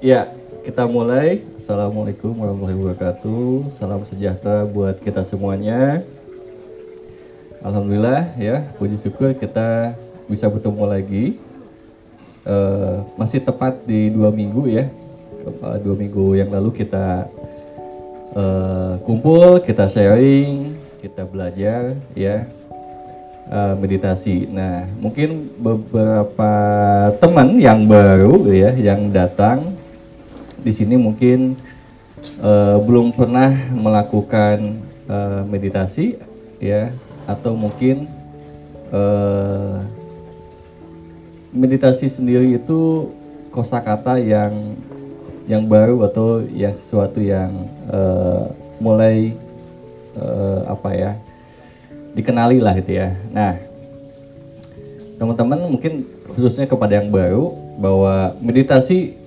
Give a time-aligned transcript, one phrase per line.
[0.00, 0.32] Ya,
[0.64, 1.44] kita mulai.
[1.60, 3.76] Assalamualaikum warahmatullahi wabarakatuh.
[3.76, 6.00] Salam sejahtera buat kita semuanya.
[7.60, 9.92] Alhamdulillah ya, puji syukur kita
[10.24, 11.36] bisa bertemu lagi.
[12.48, 14.88] Uh, masih tepat di dua minggu ya.
[15.84, 17.28] Dua minggu yang lalu kita
[18.32, 22.48] uh, kumpul, kita sharing, kita belajar ya
[23.52, 24.48] uh, meditasi.
[24.48, 26.52] Nah, mungkin beberapa
[27.20, 29.76] teman yang baru ya yang datang
[30.60, 31.56] di sini mungkin
[32.44, 36.20] uh, belum pernah melakukan uh, meditasi
[36.60, 36.92] ya
[37.24, 38.04] atau mungkin
[38.92, 39.80] uh,
[41.50, 43.10] meditasi sendiri itu
[43.50, 44.78] kosakata yang
[45.50, 48.46] yang baru atau ya sesuatu yang uh,
[48.78, 49.34] mulai
[50.14, 51.12] uh, apa ya
[52.14, 53.18] dikenali lah gitu ya.
[53.34, 53.58] Nah
[55.18, 59.19] teman-teman mungkin khususnya kepada yang baru bahwa meditasi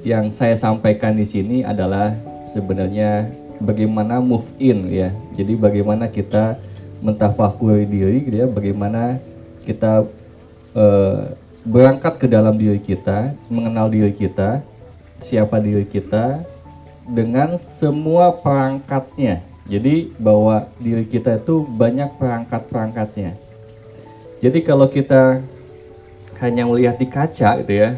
[0.00, 2.16] yang saya sampaikan di sini adalah
[2.50, 3.28] sebenarnya
[3.60, 5.12] bagaimana move in ya.
[5.36, 6.56] Jadi bagaimana kita
[7.04, 9.20] mentafakuri diri gitu ya, bagaimana
[9.64, 10.08] kita
[10.76, 11.32] uh,
[11.64, 14.64] berangkat ke dalam diri kita, mengenal diri kita,
[15.20, 16.40] siapa diri kita
[17.04, 19.44] dengan semua perangkatnya.
[19.70, 23.38] Jadi bahwa diri kita itu banyak perangkat-perangkatnya.
[24.40, 25.44] Jadi kalau kita
[26.40, 27.94] hanya melihat di kaca gitu ya,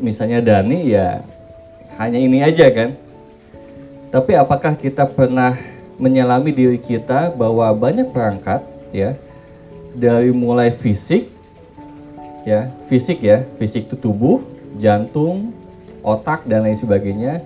[0.00, 1.24] misalnya Dani ya
[1.96, 2.96] hanya ini aja kan.
[4.12, 5.56] Tapi apakah kita pernah
[5.96, 8.60] menyelami diri kita bahwa banyak perangkat
[8.92, 9.16] ya
[9.96, 11.32] dari mulai fisik
[12.44, 14.44] ya fisik ya fisik itu tubuh
[14.76, 15.50] jantung
[16.04, 17.40] otak dan lain sebagainya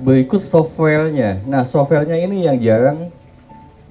[0.00, 1.42] berikut softwarenya.
[1.44, 3.10] Nah softwarenya ini yang jarang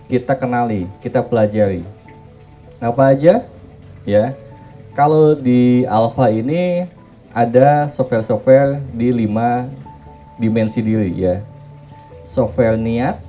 [0.08, 1.83] kita kenali kita pelajari.
[2.80, 3.45] Apa aja?
[4.08, 4.33] Ya
[4.95, 6.89] kalau di alpha ini
[7.32, 9.67] ada software-software di lima
[10.36, 11.39] dimensi diri ya.
[12.28, 13.20] Software niat,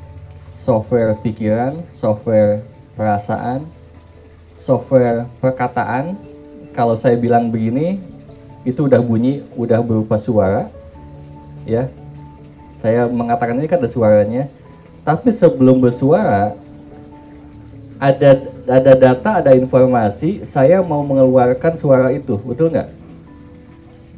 [0.50, 2.62] software pikiran, software
[2.94, 3.66] perasaan,
[4.58, 6.14] software perkataan.
[6.72, 7.98] Kalau saya bilang begini,
[8.62, 10.70] itu udah bunyi, udah berupa suara.
[11.66, 11.90] Ya.
[12.74, 14.50] Saya mengatakan ini kan ada suaranya.
[15.02, 16.54] Tapi sebelum bersuara
[17.98, 18.30] ada
[18.66, 23.01] ada data, ada informasi, saya mau mengeluarkan suara itu, betul nggak?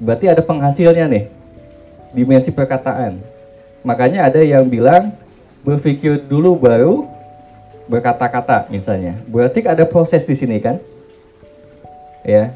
[0.04, 1.24] Berarti ada penghasilnya nih,
[2.12, 3.16] dimensi perkataan.
[3.80, 5.16] Makanya ada yang bilang
[5.64, 7.08] berpikir dulu baru
[7.88, 9.16] berkata-kata misalnya.
[9.24, 10.76] Berarti ada proses di sini kan?
[12.20, 12.52] Ya.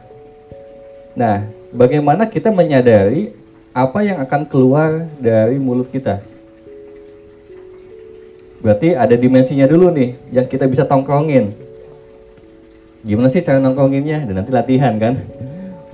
[1.17, 3.33] Nah, bagaimana kita menyadari
[3.73, 6.21] apa yang akan keluar dari mulut kita?
[8.61, 11.57] Berarti ada dimensinya dulu nih yang kita bisa tongkrongin.
[13.07, 14.29] Gimana sih cara nongkronginnya?
[14.29, 15.17] Dan nanti latihan kan?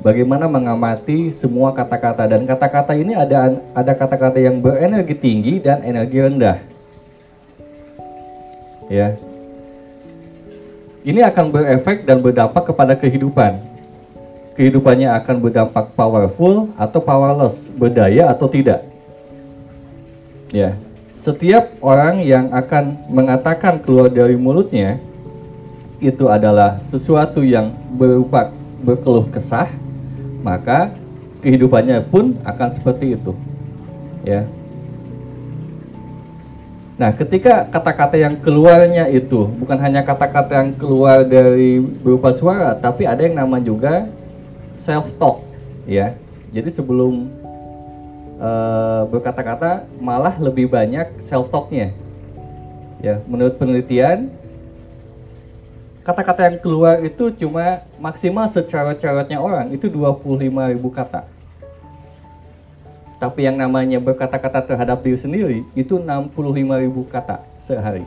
[0.04, 6.20] Bagaimana mengamati semua kata-kata dan kata-kata ini ada ada kata-kata yang berenergi tinggi dan energi
[6.20, 6.60] rendah.
[8.92, 9.16] Ya.
[11.04, 13.60] Ini akan berefek dan berdampak kepada kehidupan.
[14.54, 18.84] Kehidupannya akan berdampak powerful atau powerless, berdaya atau tidak.
[20.52, 20.76] Ya.
[21.16, 25.00] Setiap orang yang akan mengatakan keluar dari mulutnya
[26.00, 28.52] itu adalah sesuatu yang berupa
[28.84, 29.72] berkeluh kesah,
[30.44, 30.92] maka
[31.40, 33.32] kehidupannya pun akan seperti itu.
[34.20, 34.44] Ya.
[36.94, 43.02] Nah, ketika kata-kata yang keluarnya itu bukan hanya kata-kata yang keluar dari berupa suara, tapi
[43.02, 44.06] ada yang nama juga
[44.70, 45.42] self talk,
[45.90, 46.14] ya.
[46.54, 47.26] Jadi sebelum
[48.38, 51.90] uh, berkata-kata malah lebih banyak self talknya.
[53.02, 54.30] Ya, menurut penelitian
[56.04, 60.36] kata-kata yang keluar itu cuma maksimal secara-caranya orang itu 25
[60.76, 61.24] ribu kata.
[63.16, 66.36] Tapi yang namanya berkata-kata terhadap diri sendiri itu 65
[66.84, 68.04] ribu kata sehari.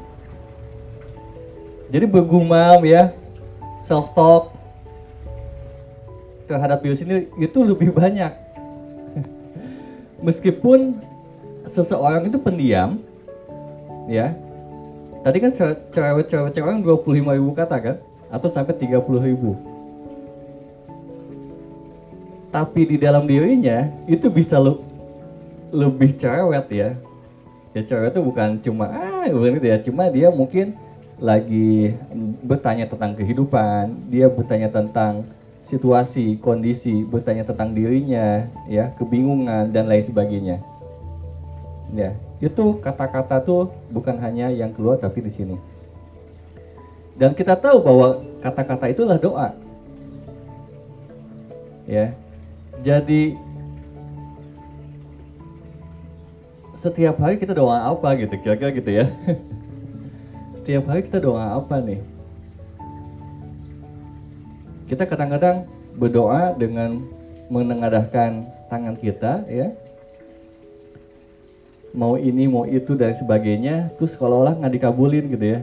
[1.89, 3.17] Jadi bergumam ya,
[3.81, 4.53] self talk
[6.45, 8.29] terhadap diri sendiri itu lebih banyak.
[10.27, 11.01] Meskipun
[11.65, 13.01] seseorang itu pendiam,
[14.05, 14.37] ya,
[15.27, 15.51] Tadi kan
[15.91, 17.95] cerewet-cerewet orang 25 ribu kata kan?
[18.31, 19.59] Atau sampai 30 ribu.
[22.47, 24.79] Tapi di dalam dirinya itu bisa le
[25.75, 26.95] lebih cerewet ya.
[27.75, 29.77] Ya cerewet itu bukan cuma ah bukan gitu ya.
[29.83, 30.79] Cuma dia mungkin
[31.19, 31.91] lagi
[32.47, 35.27] bertanya tentang kehidupan, dia bertanya tentang
[35.59, 40.63] situasi, kondisi, bertanya tentang dirinya, ya, kebingungan dan lain sebagainya.
[41.91, 45.55] Ya, itu kata-kata tuh bukan hanya yang keluar tapi di sini.
[47.17, 49.57] Dan kita tahu bahwa kata-kata itulah doa.
[51.89, 52.13] Ya.
[52.85, 53.33] Jadi
[56.77, 59.09] setiap hari kita doa apa gitu kira-kira gitu ya
[60.61, 62.05] setiap hari kita doa apa nih
[64.85, 65.65] kita kadang-kadang
[65.97, 67.01] berdoa dengan
[67.49, 69.73] menengadahkan tangan kita ya
[71.97, 75.59] mau ini mau itu dan sebagainya terus kalau olah nggak dikabulin gitu ya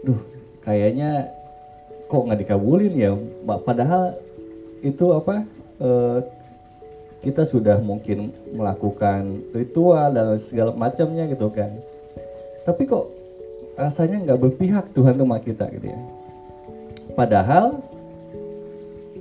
[0.00, 0.20] duh
[0.64, 1.28] kayaknya
[2.08, 3.12] kok nggak dikabulin ya
[3.44, 4.16] padahal
[4.80, 5.44] itu apa
[5.84, 6.18] eh,
[7.20, 11.68] kita sudah mungkin melakukan ritual dan segala macamnya gitu kan
[12.64, 13.12] tapi kok
[13.76, 16.00] rasanya nggak berpihak Tuhan sama kita gitu ya
[17.14, 17.78] Padahal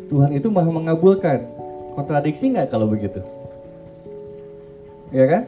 [0.10, 1.46] Tuhan itu maha mengabulkan.
[1.94, 3.22] Kontradiksi nggak kalau begitu?
[5.14, 5.44] Ya kan?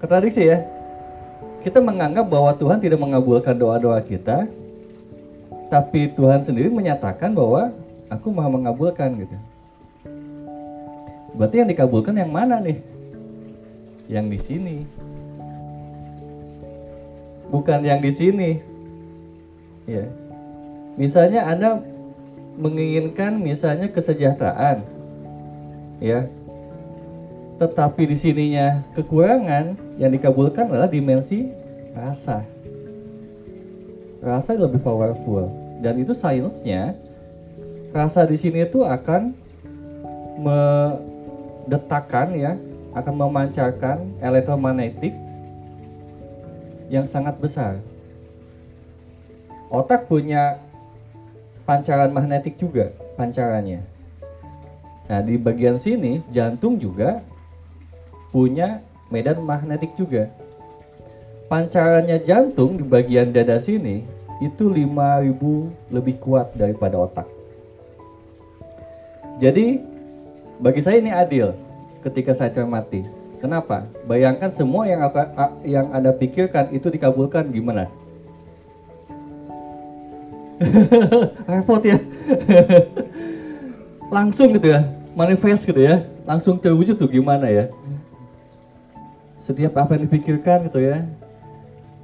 [0.00, 0.64] Kontradiksi ya?
[1.60, 4.48] Kita menganggap bahwa Tuhan tidak mengabulkan doa-doa kita,
[5.68, 7.68] tapi Tuhan sendiri menyatakan bahwa
[8.08, 9.36] aku maha mengabulkan gitu.
[11.36, 12.80] Berarti yang dikabulkan yang mana nih?
[14.08, 14.76] Yang di sini.
[17.52, 18.50] Bukan yang di sini.
[19.84, 20.08] Ya.
[20.96, 21.84] Misalnya Anda
[22.56, 24.82] menginginkan misalnya kesejahteraan,
[26.02, 26.28] ya,
[27.60, 31.52] tetapi di sininya kekurangan yang dikabulkan adalah dimensi
[31.92, 32.40] rasa.
[34.24, 35.52] Rasa lebih powerful
[35.84, 36.96] dan itu sainsnya
[37.92, 39.36] rasa di sini itu akan
[40.40, 42.56] mendetakkan ya,
[42.96, 45.12] akan memancarkan elektromagnetik
[46.88, 47.76] yang sangat besar.
[49.68, 50.56] Otak punya
[51.68, 52.88] pancaran magnetik juga
[53.20, 53.84] pancarannya.
[55.12, 57.20] Nah, di bagian sini jantung juga
[58.30, 60.30] punya medan magnetik juga.
[61.50, 64.06] Pancarannya jantung di bagian dada sini
[64.38, 67.26] itu 5000 lebih kuat daripada otak.
[69.42, 69.82] Jadi
[70.62, 71.52] bagi saya ini adil
[72.06, 73.02] ketika saya cermati.
[73.42, 73.88] Kenapa?
[74.04, 75.00] Bayangkan semua yang
[75.64, 77.88] yang Anda pikirkan itu dikabulkan gimana?
[81.50, 81.96] repot ya
[84.16, 84.84] langsung gitu ya
[85.16, 87.72] manifest gitu ya langsung terwujud tuh gimana ya
[89.40, 91.08] setiap apa yang dipikirkan gitu ya.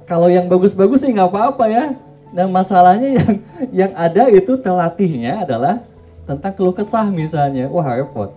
[0.09, 1.85] Kalau yang bagus-bagus sih nggak apa-apa ya.
[2.33, 3.31] Nah masalahnya yang
[3.71, 5.85] yang ada itu terlatihnya adalah
[6.27, 7.71] tentang keluh kesah misalnya.
[7.71, 8.33] Wah repot.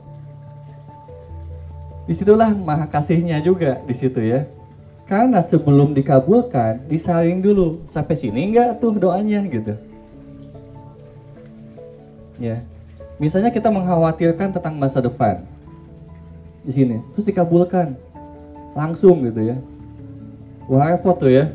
[2.06, 4.46] Di situlah maha kasihnya juga di situ ya.
[5.06, 7.82] Karena sebelum dikabulkan disaring dulu.
[7.90, 9.74] Sampai sini enggak tuh doanya gitu.
[12.38, 12.62] Ya.
[13.18, 15.42] Misalnya kita mengkhawatirkan tentang masa depan.
[16.66, 17.02] Di sini.
[17.14, 17.94] Terus dikabulkan
[18.74, 19.56] langsung gitu ya.
[20.70, 21.50] Wah repot tuh ya.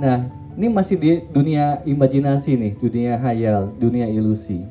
[0.00, 4.64] Nah ini masih di dunia imajinasi nih dunia hayal dunia ilusi.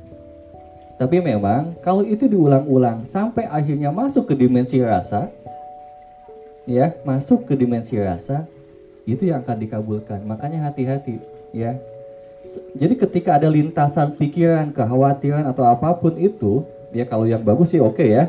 [1.01, 5.33] Tapi memang kalau itu diulang-ulang sampai akhirnya masuk ke dimensi rasa
[6.69, 8.45] ya masuk ke dimensi rasa
[9.09, 10.21] itu yang akan dikabulkan.
[10.25, 11.17] Makanya hati-hati
[11.53, 11.77] ya.
[12.73, 17.81] Jadi ketika ada lintasan pikiran, kekhawatiran atau apa pun itu, ya kalau yang bagus sih
[17.81, 18.23] oke okay ya.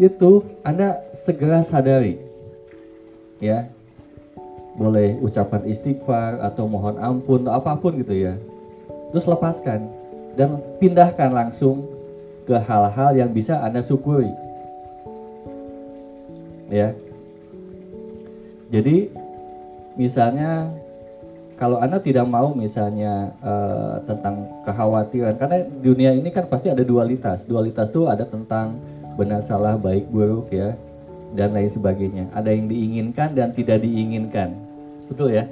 [0.00, 2.16] Itu Anda segera sadari.
[3.36, 3.68] Ya.
[4.80, 8.40] Boleh ucapan istighfar atau mohon ampun atau apa pun gitu ya.
[9.12, 9.92] Terus lepaskan
[10.40, 11.84] dan pindahkan langsung
[12.48, 14.32] ke hal-hal yang bisa Anda syukuri.
[16.72, 16.96] Ya.
[18.72, 19.12] Jadi
[20.00, 20.70] misalnya
[21.60, 27.44] kalau Anda tidak mau misalnya uh, tentang kekhawatiran, karena dunia ini kan pasti ada dualitas.
[27.44, 28.80] Dualitas itu ada tentang
[29.14, 30.74] benar salah, baik buruk ya,
[31.34, 32.30] dan lain sebagainya.
[32.34, 34.54] Ada yang diinginkan dan tidak diinginkan.
[35.10, 35.44] Betul ya?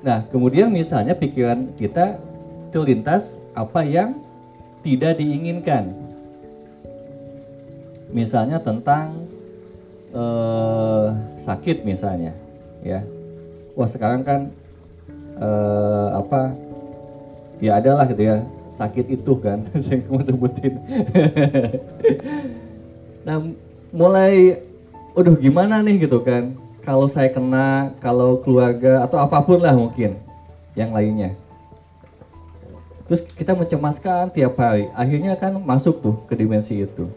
[0.00, 2.16] Nah, kemudian misalnya pikiran kita
[2.72, 4.16] terlintas apa yang
[4.80, 5.92] tidak diinginkan.
[8.10, 9.28] Misalnya tentang
[10.10, 12.34] uh, sakit misalnya,
[12.82, 13.04] ya
[13.80, 14.40] wah sekarang kan
[15.40, 16.52] uh, apa
[17.64, 18.44] ya adalah gitu ya
[18.80, 20.80] sakit itu kan saya mau sebutin.
[23.20, 23.36] Nah
[23.92, 24.64] mulai
[25.12, 26.08] udah gimana nih?
[26.08, 26.56] gitu kan.
[26.80, 30.16] Kalau saya kena kalau keluarga atau apa pun lah mungkin
[30.72, 31.36] yang lainnya.
[33.04, 34.88] Terus kita mencemaskan tiap hari.
[34.96, 37.12] Akhirnya kan masuk tuh ke dimensi itu.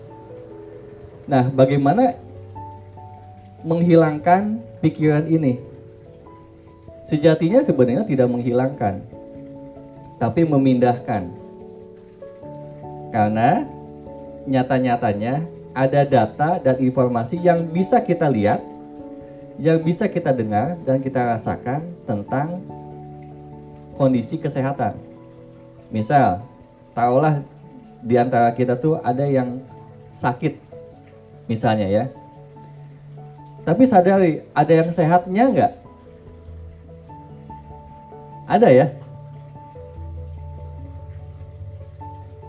[1.23, 2.19] Nah bagaimana
[3.63, 5.63] menghilangkan pikiran ini?
[7.07, 9.03] Sejatinya sebenarnya tidak menghilangkan,
[10.19, 11.42] tapi memindahkan.
[13.13, 13.61] Karena
[14.49, 15.45] nyata-nyatanya
[15.77, 18.57] ada data dan informasi yang bisa kita lihat,
[19.61, 22.57] yang bisa kita dengar dan kita rasakan tentang
[24.01, 24.97] kondisi kesehatan.
[25.93, 26.41] Misal,
[26.97, 27.45] taruhlah
[28.01, 29.61] di antara kita tuh ada yang
[30.17, 30.57] sakit
[31.45, 32.05] misalnya ya.
[33.61, 35.73] Tapi sadari ada yang sehatnya nggak?
[38.49, 38.85] Ada ya.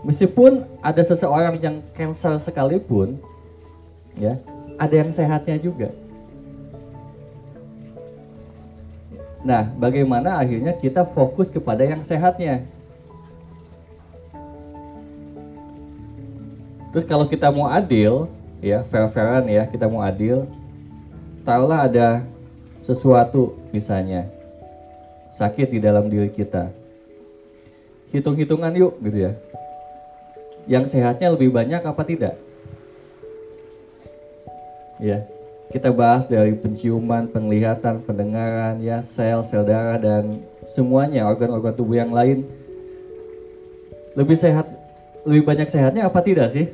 [0.05, 3.17] Meskipun ada seseorang yang cancer sekalipun,
[4.13, 4.37] ya,
[4.77, 5.89] ada yang sehatnya juga.
[9.41, 12.69] Nah, bagaimana akhirnya kita fokus kepada yang sehatnya?
[16.93, 18.29] Terus kalau kita mau adil,
[18.61, 20.45] ya fair-fairan ya, kita mau adil,
[21.41, 22.21] taruhlah ada
[22.85, 24.29] sesuatu misalnya
[25.33, 26.69] sakit di dalam diri kita.
[28.13, 29.33] Hitung-hitungan yuk gitu ya
[30.65, 32.35] yang sehatnya lebih banyak apa tidak?
[34.97, 35.27] Ya,
[35.69, 42.15] kita bahas dari penciuman, penglihatan, pendengaran, ya sel, sel darah dan semuanya organ-organ tubuh yang
[42.15, 42.47] lain
[44.15, 44.65] lebih sehat,
[45.27, 46.71] lebih banyak sehatnya apa tidak sih?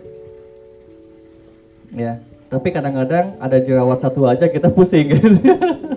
[1.91, 5.27] Ya, tapi kadang-kadang ada jerawat satu aja kita pusing gitu.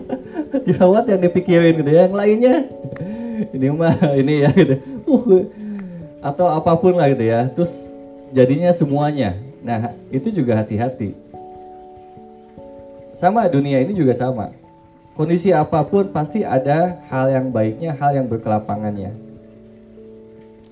[0.67, 2.55] jerawat yang dipikirin gitu ya, yang lainnya
[3.53, 4.75] ini mah ini ya gitu.
[5.05, 5.45] Uh,
[6.25, 7.52] atau apa pun lah gitu ya.
[7.52, 7.93] Terus
[8.33, 9.37] jadinya semuanya.
[9.61, 11.12] Nah, itu juga hati-hati.
[13.12, 14.57] Sama dunia ini juga sama.
[15.14, 19.12] Kondisi apa pun pasti ada hal yang baiknya, hal yang berkelapangannya.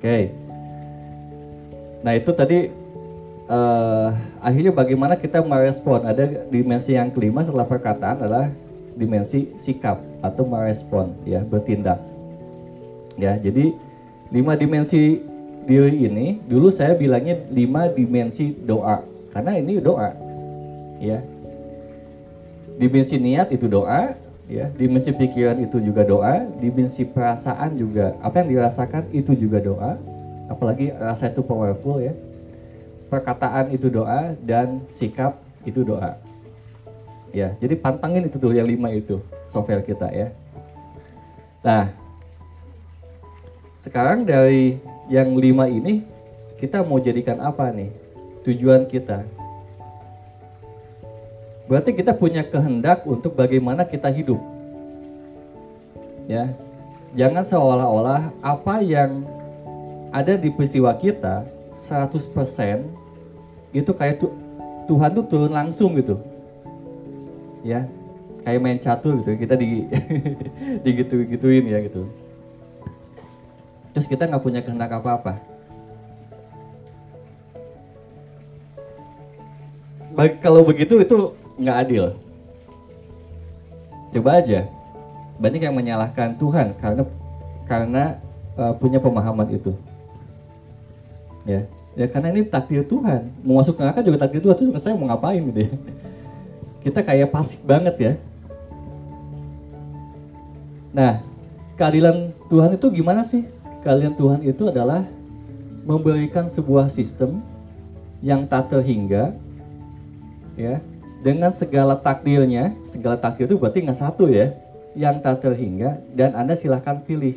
[0.01, 0.03] Oke.
[0.03, 0.23] Okay.
[2.03, 2.59] Nah, itu tadi
[3.47, 4.11] uh,
[4.43, 6.03] akhirnya bagaimana kita merespon.
[6.03, 8.51] Ada dimensi yang kelima setelah perkataan adalah
[8.99, 12.03] dimensi sikap atau merespon ya, bertindak.
[13.15, 13.73] Ya, jadi
[14.35, 15.23] lima dimensi
[15.65, 19.03] diri ini dulu saya bilangnya lima dimensi doa.
[19.33, 20.13] Karena ini doa
[21.01, 21.23] ya.
[22.77, 24.13] Dimensi niat itu doa
[24.51, 24.69] ya.
[24.75, 26.45] Dimensi pikiran itu juga doa.
[26.59, 28.17] Dimensi perasaan juga.
[28.21, 29.93] Apa yang dirasakan itu juga doa.
[30.51, 32.13] Apalagi rasa itu powerful ya.
[33.09, 36.19] Perkataan itu doa dan sikap itu doa.
[37.33, 40.29] Ya jadi pantangin itu tuh yang lima itu software kita ya.
[41.65, 42.02] Nah
[43.83, 44.79] sekarang dari
[45.11, 46.07] yang lima ini
[46.63, 47.91] kita mau jadikan apa nih
[48.47, 49.27] tujuan kita?
[51.67, 54.39] Berarti kita punya kehendak untuk bagaimana kita hidup.
[56.31, 56.55] Ya.
[57.19, 59.27] Jangan seolah-olah apa yang
[60.15, 61.43] ada di peristiwa kita
[61.75, 62.87] 100%
[63.75, 64.31] itu kayak tu,
[64.87, 66.23] Tuhan tuh turun langsung gitu.
[67.67, 67.91] Ya.
[68.47, 69.91] Kayak main catur gitu, kita di
[70.87, 72.22] digitu-gituin ya gitu
[73.93, 75.37] terus kita nggak punya kehendak apa-apa.
[80.13, 82.05] Bagi, kalau begitu itu nggak adil.
[84.13, 84.69] Coba aja,
[85.41, 87.03] banyak yang menyalahkan Tuhan karena
[87.65, 88.05] karena
[88.61, 89.73] uh, punya pemahaman itu.
[91.49, 91.65] Ya,
[91.97, 93.33] ya karena ini takdir Tuhan.
[93.41, 94.57] Mau masuk neraka juga takdir Tuhan.
[94.57, 95.73] Terus saya mau ngapain gitu ya?
[96.85, 98.13] Kita kayak pasif banget ya.
[100.93, 101.25] Nah,
[101.81, 103.49] keadilan Tuhan itu gimana sih?
[103.83, 105.05] Kalian Tuhan itu adalah
[105.83, 107.43] memberikan sebuah sistem
[108.23, 109.35] yang tak terhingga
[110.55, 110.79] ya
[111.27, 112.75] dengan segala takdirnya.
[112.87, 114.55] Segala takdir itu berarti nggak satu ya
[114.95, 115.99] yang tak terhingga.
[116.15, 117.35] Dan anda silahkan pilih.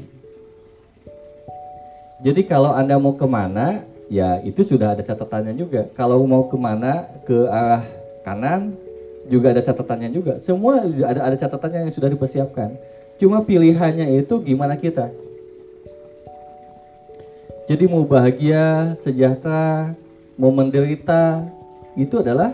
[2.21, 5.89] Jadi kalau anda mau ke mana ya itu sudah ada catatannya juga.
[5.97, 7.83] Kalau mau ke mana ke arah
[8.21, 8.77] kanan
[9.25, 10.37] juga ada catatannya juga.
[10.37, 12.77] Semua ada ada catatannya yang sudah dipersiapkan.
[13.17, 15.24] Cuma pilihannya itu gimana kita
[17.65, 19.97] jadi mau bahagia, sejahtera,
[20.37, 21.41] mau menderita,
[21.97, 22.53] itu adalah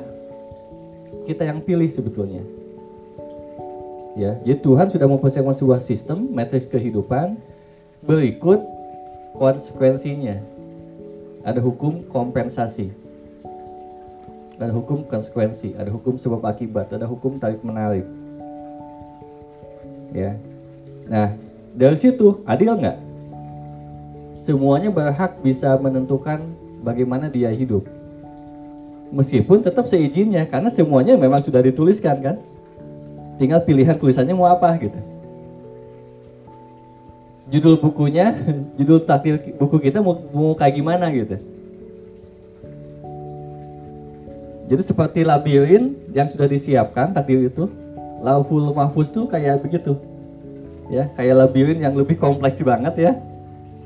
[1.28, 2.40] kita yang pilih sebetulnya.
[4.16, 7.36] Ya, jadi Tuhan sudah mempersiapkan sebuah sistem matriks kehidupan
[8.04, 8.60] berikut
[9.36, 10.40] konsekuensinya.
[11.44, 12.92] Ada hukum kompensasi.
[14.62, 18.06] Ada hukum konsekuensi, ada hukum sebab akibat, ada hukum tarik menarik.
[20.14, 20.38] Ya.
[21.10, 21.34] Nah,
[21.74, 23.11] dari situ adil nggak?
[24.42, 26.42] Semuanya berhak bisa menentukan
[26.82, 27.86] bagaimana dia hidup.
[29.14, 32.36] Meskipun tetap seizinnya, karena semuanya memang sudah dituliskan kan.
[33.38, 34.98] Tinggal pilihan tulisannya mau apa gitu.
[37.52, 38.34] Judul bukunya,
[38.80, 41.38] judul takdir buku kita mau, mau kayak gimana gitu.
[44.72, 47.68] Jadi seperti labirin yang sudah disiapkan takdir itu,
[48.24, 50.00] lauful mahfuz tuh kayak begitu.
[50.88, 53.12] Ya, kayak labirin yang lebih kompleks banget ya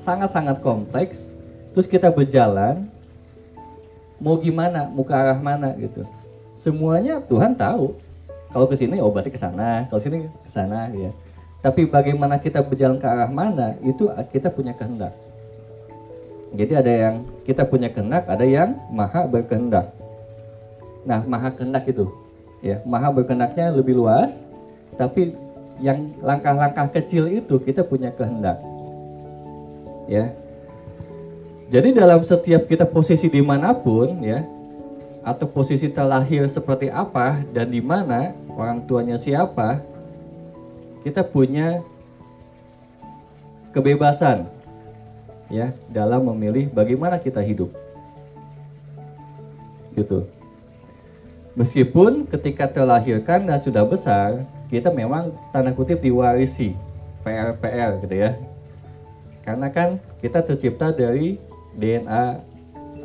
[0.06, 1.34] sangat-sangat kompleks.
[1.74, 2.86] Terus kita berjalan,
[4.22, 6.06] mau gimana, mau ke arah mana gitu.
[6.56, 7.98] Semuanya Tuhan tahu.
[8.54, 9.84] Kalau ke sini, oh berarti ke sana.
[9.90, 11.12] Kalau sini ke sana, ya.
[11.60, 15.12] Tapi bagaimana kita berjalan ke arah mana, itu kita punya kehendak.
[16.56, 19.92] Jadi ada yang kita punya kehendak, ada yang maha berkehendak.
[21.04, 22.08] Nah, maha kehendak itu.
[22.64, 24.32] Ya, maha berkehendaknya lebih luas,
[24.96, 25.36] tapi
[25.84, 28.64] yang langkah-langkah kecil itu kita punya kehendak.
[30.06, 30.34] Ya.
[31.70, 34.46] Jadi dalam setiap kita posisi di mana pun ya,
[35.26, 39.82] atau posisi terlahir seperti apa dan di mana orang tuanya siapa,
[41.02, 41.82] kita punya
[43.74, 44.46] kebebasan
[45.50, 47.74] ya dalam memilih bagaimana kita hidup.
[49.98, 50.30] Gitu.
[51.58, 56.76] Meskipun ketika terlahirkan dan sudah besar, kita memang tanda kutip diwarisi
[57.24, 58.38] PR-PR gitu ya.
[59.46, 61.38] Karena kan kita tercipta dari
[61.78, 62.42] DNA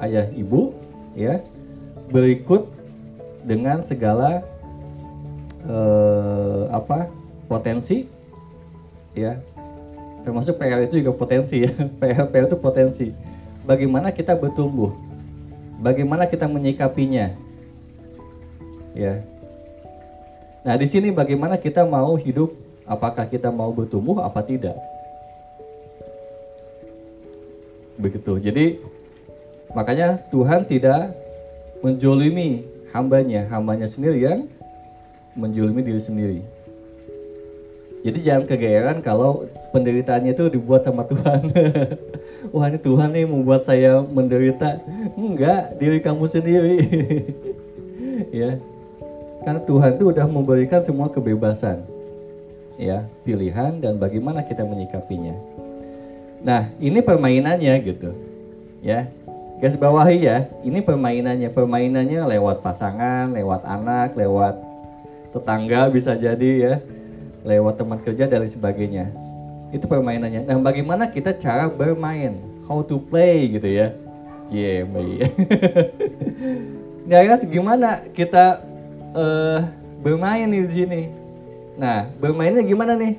[0.00, 0.72] ayah ibu
[1.12, 1.44] ya
[2.08, 2.64] berikut
[3.44, 4.40] dengan segala
[5.68, 7.12] eh, apa
[7.44, 8.08] potensi
[9.12, 9.36] ya.
[10.24, 11.72] Termasuk PR itu juga potensi ya.
[12.00, 13.12] PR PR itu potensi.
[13.68, 14.96] Bagaimana kita bertumbuh?
[15.80, 17.36] Bagaimana kita menyikapinya?
[18.96, 19.20] Ya.
[20.64, 22.56] Nah di sini bagaimana kita mau hidup?
[22.88, 24.74] Apakah kita mau bertumbuh apa tidak
[28.00, 28.80] begitu jadi
[29.76, 31.14] makanya Tuhan tidak
[31.84, 34.50] menjolimi hambanya hambanya sendiri yang
[35.38, 36.40] menjolimi diri sendiri
[38.00, 39.44] jadi jangan kegeeran kalau
[39.76, 41.52] penderitaannya itu dibuat sama Tuhan.
[42.56, 44.80] Wah ini Tuhan nih membuat saya menderita.
[45.20, 46.76] Enggak, diri kamu sendiri.
[48.40, 48.56] ya.
[49.44, 51.84] Karena Tuhan itu udah memberikan semua kebebasan.
[52.80, 55.36] Ya, pilihan dan bagaimana kita menyikapinya.
[56.40, 58.10] Nah, ini permainannya gitu.
[58.80, 59.08] Ya.
[59.60, 61.52] Gas bawahi ya, ini permainannya.
[61.52, 64.56] Permainannya lewat pasangan, lewat anak, lewat
[65.30, 66.74] tetangga bisa jadi ya
[67.44, 69.12] lewat teman kerja dan sebagainya.
[69.70, 70.44] Itu permainannya.
[70.44, 72.36] Nah, bagaimana kita cara bermain?
[72.66, 73.94] How to play gitu ya.
[74.50, 74.82] Yeah,
[77.06, 78.66] ya kan gimana kita
[79.14, 79.62] uh,
[80.02, 81.02] bermain di sini?
[81.78, 83.14] Nah, bermainnya gimana nih?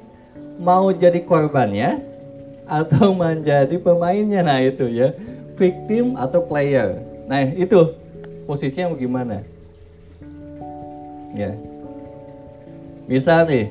[0.59, 2.03] Mau jadi korbannya
[2.71, 4.39] atau menjadi pemainnya?
[4.39, 5.11] Nah, itu ya.
[5.59, 7.03] Victim atau player.
[7.27, 7.91] Nah, itu
[8.47, 9.43] posisinya gimana?
[11.35, 11.51] Ya.
[13.11, 13.67] Misal nih,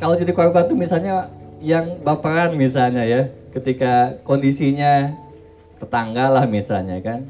[0.00, 1.28] kalau jadi korban tuh misalnya
[1.60, 5.12] yang baperan misalnya ya, ketika kondisinya
[5.76, 7.28] tetangga lah misalnya kan,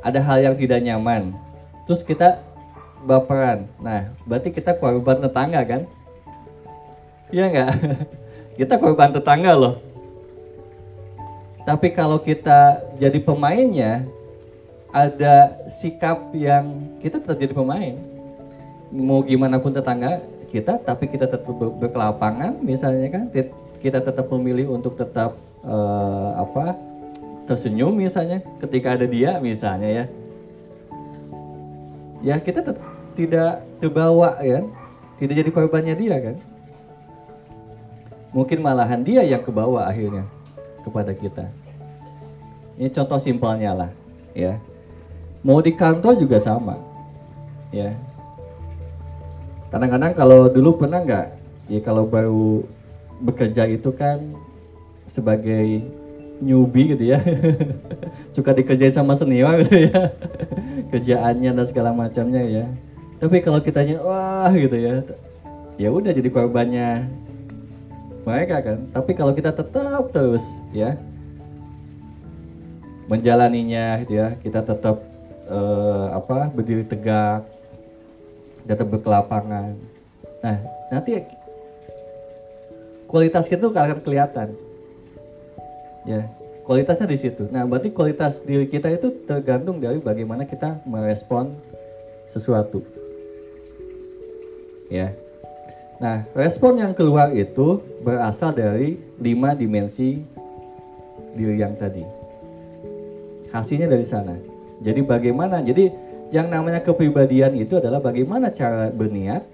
[0.00, 1.36] ada hal yang tidak nyaman,
[1.84, 2.40] terus kita
[3.04, 3.68] baperan.
[3.80, 5.82] Nah, berarti kita korban tetangga kan?
[7.28, 7.70] Iya nggak?
[8.54, 9.76] kita korban tetangga loh.
[11.64, 14.04] Tapi kalau kita jadi pemainnya,
[14.92, 17.96] ada sikap yang kita tetap jadi pemain.
[18.94, 20.20] Mau gimana pun tetangga,
[20.54, 21.50] kita tapi kita tetap
[21.82, 23.26] berkelapangan misalnya kan
[23.82, 25.34] kita tetap memilih untuk tetap
[25.66, 26.78] uh, apa
[27.50, 30.04] tersenyum misalnya ketika ada dia misalnya ya
[32.22, 32.86] ya kita tetap
[33.18, 34.62] tidak terbawa ya
[35.18, 36.36] tidak jadi korbannya dia kan
[38.34, 40.26] mungkin malahan dia yang kebawa akhirnya
[40.82, 41.46] kepada kita.
[42.74, 43.90] Ini contoh simpelnya lah
[44.34, 44.58] ya.
[45.46, 46.74] Mau di kantor juga sama
[47.70, 47.94] ya.
[49.70, 51.26] Kadang-kadang kalau dulu pernah nggak?
[51.70, 52.66] Ya kalau baru
[53.22, 54.34] bekerja itu kan
[55.06, 55.86] sebagai
[56.42, 57.22] newbie gitu ya.
[58.34, 60.10] Suka dikerjain sama senior gitu ya.
[60.90, 62.66] Kerjaannya dan segala macamnya ya.
[63.22, 65.06] Tapi kalau kitanya wah gitu ya.
[65.78, 67.06] Ya udah jadi korbannya
[68.24, 70.96] mereka kan tapi kalau kita tetap terus ya
[73.06, 74.96] menjalaninya gitu ya kita tetap
[75.48, 77.44] uh, apa berdiri tegak
[78.64, 79.76] tetap berkelapangan.
[80.40, 80.56] Nah,
[80.88, 81.20] nanti
[83.08, 84.56] kualitas kita tuh akan kelihatan.
[86.04, 86.28] Ya,
[86.68, 87.48] kualitasnya di situ.
[87.48, 91.56] Nah, berarti kualitas diri kita itu tergantung dari bagaimana kita merespon
[92.32, 92.84] sesuatu.
[94.92, 95.16] Ya.
[96.02, 100.20] Nah, respon yang keluar itu berasal dari lima dimensi
[101.34, 102.02] diri yang tadi.
[103.54, 104.34] Hasilnya dari sana.
[104.82, 105.62] Jadi bagaimana?
[105.62, 105.90] Jadi
[106.34, 109.46] yang namanya kepribadian itu adalah bagaimana cara berniat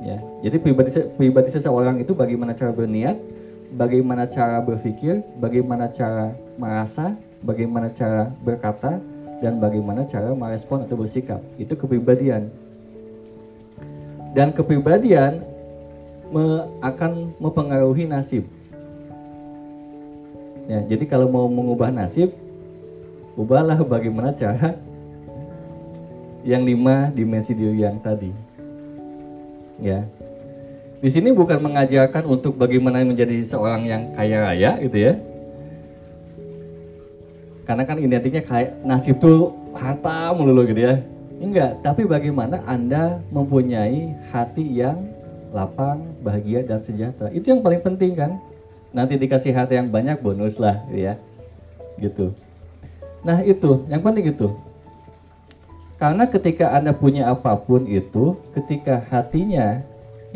[0.00, 3.18] ya jadi pribadi pribadi seseorang itu bagaimana cara berniat
[3.74, 9.02] bagaimana cara berpikir bagaimana cara merasa bagaimana cara berkata
[9.40, 12.48] dan bagaimana cara merespon atau bersikap itu kepribadian
[14.36, 15.42] dan kepribadian
[16.30, 18.46] me, akan mempengaruhi nasib
[20.70, 22.30] ya jadi kalau mau mengubah nasib
[23.34, 24.76] ubahlah bagaimana cara
[26.44, 28.32] yang lima dimensi diri yang tadi.
[29.80, 30.08] Ya.
[31.00, 35.12] Di sini bukan mengajarkan untuk bagaimana menjadi seorang yang kaya raya gitu ya.
[37.64, 41.00] Karena kan identiknya kayak nasib tuh harta melulu gitu ya.
[41.40, 45.08] Enggak, tapi bagaimana Anda mempunyai hati yang
[45.56, 47.32] lapang, bahagia dan sejahtera.
[47.32, 48.36] Itu yang paling penting kan?
[48.92, 51.16] Nanti dikasih hati yang banyak bonus lah ya.
[51.96, 52.36] Gitu.
[53.24, 54.52] Nah, itu yang penting itu.
[55.96, 59.80] Karena ketika Anda punya apa pun itu, ketika hatinya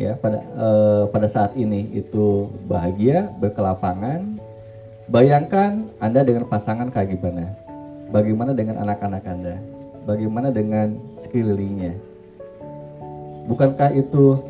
[0.01, 4.41] ya pada eh, pada saat ini itu bahagia, berkelapangan,
[5.09, 7.53] bayangkan Anda dengan pasangan kayak gimana?
[8.09, 9.74] Bagaimana dengan anak-anak Anda?
[10.05, 11.97] Bagaimana dengan sekelilingnya.
[13.49, 14.41] Bukankah itu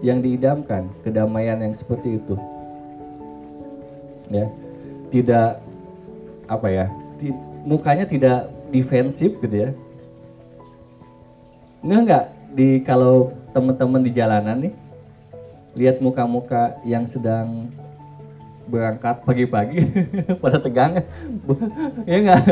[0.00, 2.34] yang diidamkan, kedamaian yang seperti itu?
[4.28, 4.48] Ya,
[5.08, 5.60] tidak
[6.48, 7.32] apa ya, ti,
[7.64, 9.70] mukanya tidak defensif gitu ya.
[11.80, 14.74] Enggak enggak di kalau teman-teman di jalanan nih
[15.76, 17.70] lihat muka-muka yang sedang
[18.68, 19.80] berangkat pagi-pagi
[20.42, 21.00] pada tegang
[22.08, 22.44] ya enggak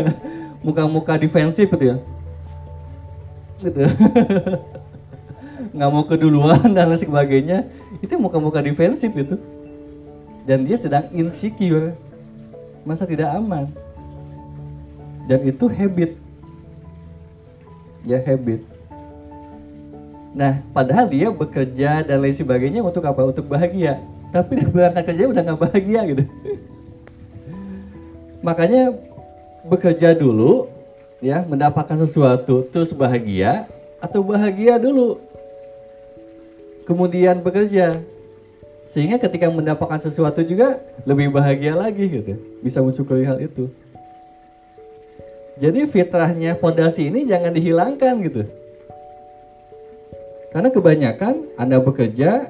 [0.66, 1.96] muka-muka defensif gitu ya?
[3.62, 3.86] Gitu.
[5.76, 7.70] Nggak mau keduluan dan lain sebagainya.
[8.02, 9.38] Itu muka-muka defensif itu.
[10.42, 11.94] Dan dia sedang insecure.
[12.82, 13.70] Masa tidak aman.
[15.30, 16.18] Dan itu habit.
[18.02, 18.62] Ya habit.
[20.36, 23.22] Nah padahal dia bekerja dan lain sebagainya untuk apa?
[23.22, 24.02] Untuk bahagia.
[24.34, 26.24] Tapi dia berangkat kerja udah nggak bahagia gitu.
[28.46, 28.94] Makanya
[29.66, 30.70] bekerja dulu,
[31.18, 33.66] ya mendapatkan sesuatu terus bahagia
[33.98, 35.18] atau bahagia dulu,
[36.86, 37.98] kemudian bekerja
[38.86, 43.68] sehingga ketika mendapatkan sesuatu juga lebih bahagia lagi gitu, bisa mensyukuri hal itu.
[45.56, 48.42] Jadi fitrahnya fondasi ini jangan dihilangkan gitu.
[50.52, 52.48] Karena kebanyakan Anda bekerja,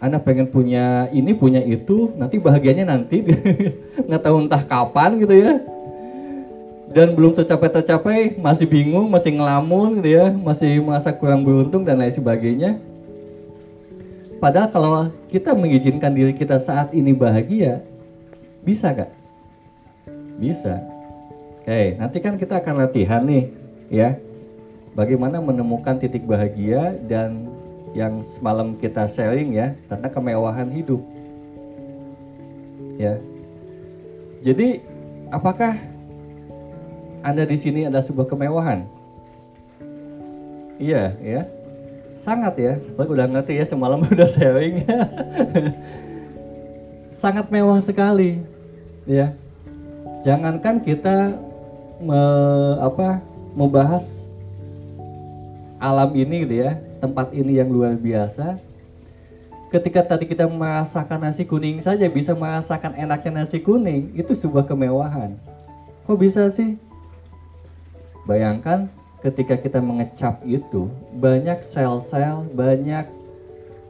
[0.00, 3.24] Anda pengen punya ini, punya itu, nanti bahagianya nanti
[4.08, 5.56] nggak tahu entah kapan gitu ya
[6.98, 12.10] dan belum tercapai-tercapai masih bingung, masih ngelamun gitu ya, masih merasa kurang beruntung dan lain
[12.10, 12.82] sebagainya.
[14.42, 14.92] Padahal kalau
[15.30, 17.86] kita mengizinkan diri kita saat ini bahagia,
[18.66, 19.14] bisa gak?
[20.42, 20.82] Bisa.
[21.62, 23.46] Oke, nanti kan kita akan latihan nih,
[23.94, 24.18] ya.
[24.98, 27.46] Bagaimana menemukan titik bahagia dan
[27.94, 30.98] yang semalam kita sharing ya tentang kemewahan hidup.
[32.98, 33.22] Ya.
[34.42, 34.82] Jadi
[35.30, 35.78] apakah
[37.28, 38.88] anda di sini ada sebuah kemewahan.
[40.80, 41.42] Iya, ya.
[42.16, 42.80] Sangat ya.
[42.96, 44.88] Baik udah ngerti ya semalam udah sharing.
[47.22, 48.40] Sangat mewah sekali.
[49.04, 49.36] Ya.
[50.24, 51.36] Jangankan kita
[52.00, 52.20] me,
[52.80, 53.20] apa
[53.52, 54.26] membahas
[55.78, 58.58] alam ini gitu ya, tempat ini yang luar biasa.
[59.68, 65.36] Ketika tadi kita merasakan nasi kuning saja bisa merasakan enaknya nasi kuning, itu sebuah kemewahan.
[66.08, 66.87] Kok bisa sih?
[68.28, 68.92] Bayangkan
[69.24, 73.08] ketika kita mengecap itu, banyak sel-sel, banyak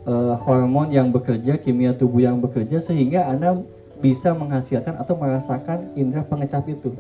[0.07, 3.59] uh, hormon yang bekerja, kimia tubuh yang bekerja sehingga Anda
[3.99, 6.95] bisa menghasilkan atau merasakan indera pengecap itu.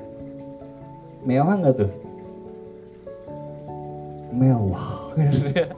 [1.23, 1.93] Mewah nggak tuh?
[4.35, 5.15] Mewah.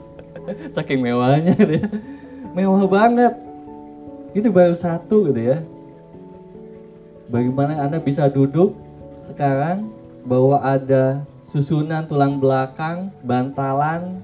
[0.75, 1.87] Saking mewahnya gitu ya.
[2.57, 3.33] Mewah banget.
[4.33, 5.61] Itu baru satu gitu ya.
[7.29, 8.75] Bagaimana Anda bisa duduk
[9.23, 9.87] sekarang
[10.25, 14.23] bahwa ada susunan tulang belakang, bantalan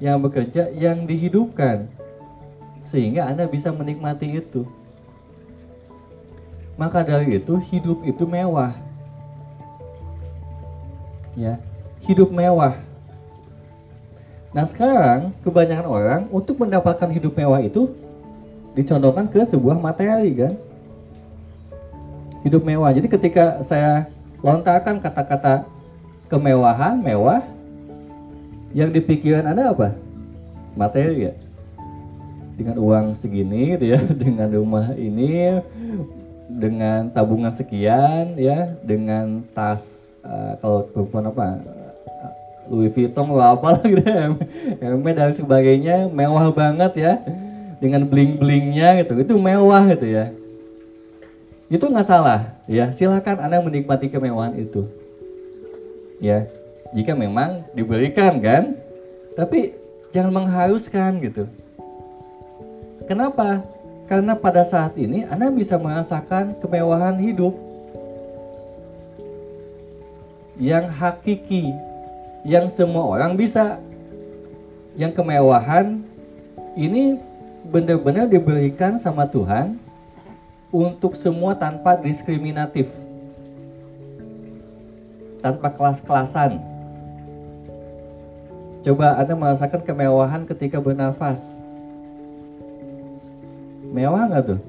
[0.00, 1.84] yang bekerja yang dihidupkan
[2.88, 4.64] sehingga Anda bisa menikmati itu.
[6.80, 8.72] Maka dari itu hidup itu mewah.
[11.36, 11.60] Ya,
[12.00, 12.80] hidup mewah.
[14.56, 17.92] Nah sekarang kebanyakan orang untuk mendapatkan hidup mewah itu
[18.72, 20.54] dicondongkan ke sebuah materi kan.
[22.40, 22.88] Hidup mewah.
[22.96, 24.08] Jadi ketika saya
[24.40, 25.77] lontarkan kata-kata
[26.28, 27.40] kemewahan, mewah,
[28.76, 29.96] yang dipikiran Anda apa?
[30.76, 31.34] Materi ya?
[32.54, 35.58] Dengan uang segini gitu ya, dengan rumah ini,
[36.52, 41.46] dengan tabungan sekian ya, dengan tas uh, kalau perempuan apa?
[42.68, 44.28] Louis Vuitton lah gitu ya,
[44.84, 47.12] Hermes dan sebagainya, mewah banget ya,
[47.80, 50.36] dengan bling-blingnya gitu, itu mewah gitu ya.
[51.72, 54.84] Itu nggak salah ya, silakan Anda menikmati kemewahan itu
[56.18, 56.46] ya
[56.92, 58.76] jika memang diberikan kan?
[59.36, 59.76] Tapi
[60.10, 61.44] jangan mengharuskan gitu.
[63.06, 63.64] Kenapa?
[64.08, 67.52] Karena pada saat ini Anda bisa merasakan kemewahan hidup
[70.56, 71.76] yang hakiki
[72.42, 73.78] yang semua orang bisa.
[74.98, 76.02] Yang kemewahan
[76.74, 77.22] ini
[77.70, 79.78] benar-benar diberikan sama Tuhan
[80.74, 82.90] untuk semua tanpa diskriminatif
[85.38, 86.58] tanpa kelas-kelasan.
[88.86, 91.58] Coba Anda merasakan kemewahan ketika bernafas.
[93.88, 94.60] Mewah nggak tuh?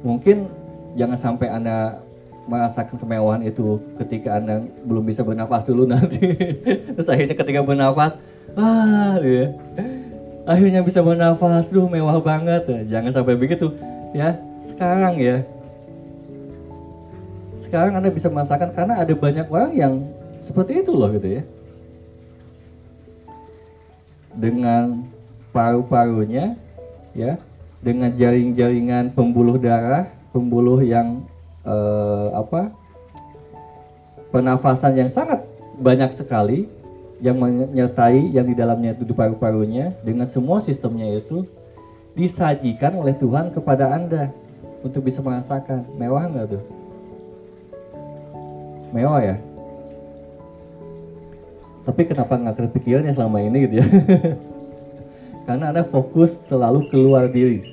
[0.00, 0.48] Mungkin
[0.96, 2.00] jangan sampai Anda
[2.48, 6.18] merasakan kemewahan itu ketika Anda belum bisa bernafas dulu nanti.
[6.96, 8.16] Terus akhirnya ketika bernafas,
[8.56, 9.52] wah ya.
[10.48, 12.66] Akhirnya bisa bernafas, duh mewah banget.
[12.88, 13.74] Jangan sampai begitu
[14.16, 14.40] ya.
[14.64, 15.44] Sekarang ya.
[17.70, 19.94] Sekarang Anda bisa merasakan karena ada banyak orang yang
[20.42, 21.42] seperti itu loh gitu ya.
[24.34, 25.06] Dengan
[25.54, 26.58] paru-parunya
[27.14, 27.38] ya,
[27.78, 31.22] dengan jaring-jaringan pembuluh darah, pembuluh yang
[31.62, 32.74] eh, apa
[34.34, 35.46] pernafasan yang sangat
[35.78, 36.66] banyak sekali
[37.22, 41.46] yang menyertai yang di dalamnya itu di paru-parunya dengan semua sistemnya itu
[42.18, 44.34] disajikan oleh Tuhan kepada Anda
[44.82, 46.79] untuk bisa merasakan mewah nggak tuh?
[48.90, 49.36] Mewah ya?
[51.86, 53.86] Tapi kenapa nggak terpikirnya ya selama ini gitu ya?
[55.46, 57.64] Karena Anda fokus terlalu keluar diri.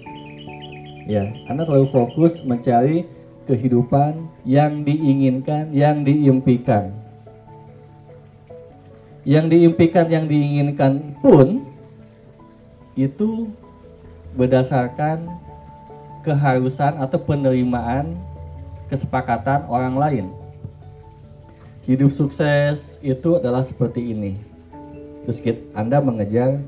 [1.06, 3.06] Ya, Anda terlalu fokus mencari
[3.48, 6.92] kehidupan yang diinginkan, yang diimpikan.
[9.28, 11.68] Yang diimpikan, yang diinginkan pun
[12.98, 13.52] itu
[14.36, 15.28] berdasarkan
[16.26, 18.20] keharusan atau penerimaan
[18.92, 20.26] kesepakatan orang lain.
[21.88, 24.36] Hidup sukses itu adalah seperti ini.
[25.24, 25.40] Terus
[25.72, 26.60] Anda mengejar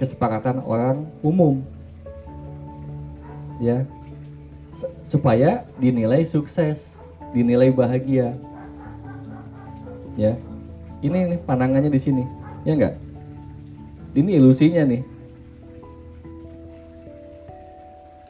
[0.00, 1.60] kesepakatan orang umum.
[3.60, 3.84] Ya,
[5.04, 6.96] supaya dinilai sukses,
[7.36, 8.32] dinilai bahagia.
[10.16, 10.40] Ya.
[11.04, 12.24] Ini nih pandangannya di sini.
[12.64, 12.96] Ya enggak?
[14.16, 15.02] Ini ilusinya nih.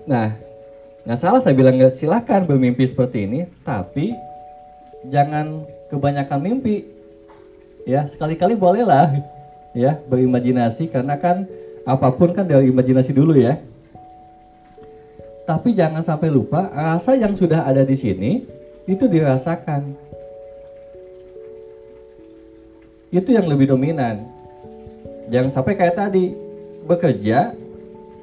[0.09, 0.35] Nah,
[1.07, 4.17] nggak salah saya bilang silakan bermimpi seperti ini, tapi
[5.09, 6.85] jangan kebanyakan mimpi.
[7.89, 9.25] Ya, sekali-kali bolehlah
[9.73, 11.49] ya berimajinasi karena kan
[11.89, 13.57] apa pun kan dari imajinasi dulu ya.
[15.49, 18.45] Tapi jangan sampai lupa rasa yang sudah ada di sini
[18.85, 19.97] itu dirasakan.
[23.09, 24.29] Itu yang lebih dominan.
[25.33, 26.37] Jangan sampai kayak tadi
[26.85, 27.57] bekerja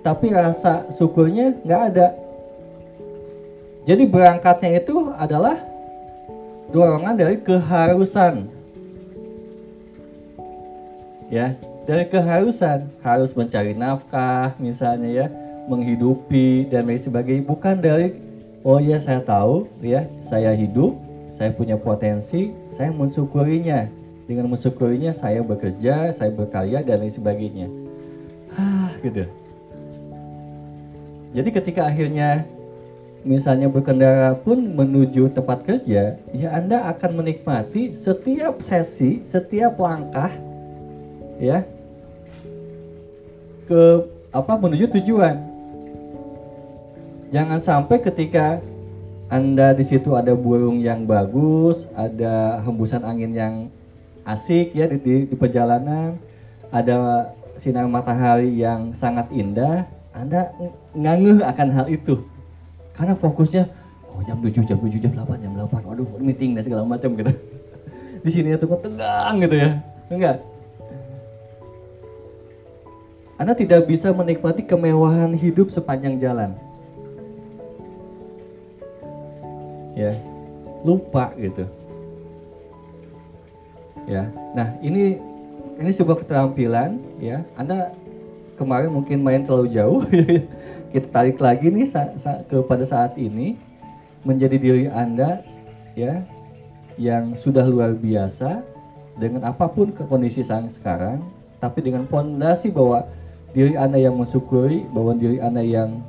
[0.06, 2.08] tapi rasa syukurnya nggak ada.
[3.90, 5.58] Jadi berangkatnya itu adalah
[6.76, 8.52] dorongan dari keharusan.
[11.32, 11.56] Ya,
[11.88, 12.92] dari keharusan.
[13.00, 15.26] Harus mencari nafkah misalnya ya
[15.72, 17.48] menghidupi dan lain sebagainya.
[17.48, 18.20] Bukan dari
[18.68, 21.00] oh ya saya tahu ya saya hidup
[21.40, 23.88] saya punya potensi saya mensyukurinya.
[24.26, 27.68] Dengan mensyukurinya saya bekerja saya berkarya dan lain sebagainya.
[28.52, 29.24] Ah gitu.
[31.36, 32.48] Jadi ketika akhirnya
[33.26, 40.30] misalnya berkendara pun menuju tempat kerja ya Anda akan menikmati setiap sesi setiap langkah
[41.42, 41.66] ya
[43.66, 43.82] ke
[44.30, 45.56] apa menuju tujuan
[47.36, 48.62] Jangan sampai ketika
[49.28, 53.54] Anda di situ ada burung yang bagus, ada hembusan angin yang
[54.22, 56.16] asik ya di, di, di perjalanan,
[56.70, 59.84] ada sinar matahari yang sangat indah,
[60.14, 60.54] Anda
[60.94, 62.22] ngangeh akan hal itu.
[62.96, 63.64] Karena fokusnya
[64.10, 67.32] oh jam 7, jam 7, jam 8, jam 8, waduh meeting dan segala macam gitu.
[68.26, 69.70] Di sini itu kok tegang gitu ya.
[70.10, 70.38] Enggak.
[73.36, 76.56] Anda tidak bisa menikmati kemewahan hidup sepanjang jalan.
[79.96, 80.12] ya
[80.84, 81.64] lupa gitu
[84.06, 85.18] ya nah ini
[85.80, 87.96] ini sebuah keterampilan ya anda
[88.56, 90.02] kemarin mungkin main terlalu jauh
[90.96, 93.60] kita tarik lagi nih sa sa kepada saat ini
[94.26, 95.44] menjadi diri anda
[95.94, 96.24] ya
[96.96, 98.64] yang sudah luar biasa
[99.20, 101.24] dengan apa pun ke kondisi sang sekarang
[101.60, 103.08] tapi dengan fondasi bahwa
[103.56, 106.04] diri anda yang mensyukuri bahwa diri anda yang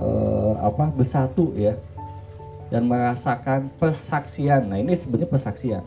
[0.00, 1.76] uh, apa bersatu ya
[2.72, 4.72] dan merasakan persaksian.
[4.72, 5.84] Nah, ini sebenarnya persaksian